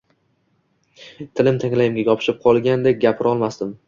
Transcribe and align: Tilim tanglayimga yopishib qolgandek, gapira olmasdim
Tilim 1.39 1.59
tanglayimga 1.63 2.05
yopishib 2.07 2.39
qolgandek, 2.47 2.99
gapira 3.05 3.35
olmasdim 3.35 3.71